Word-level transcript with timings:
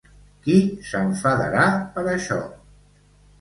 Qui 0.45 0.55
s'enfadarà 0.91 1.67
per 1.99 2.07
això? 2.15 2.41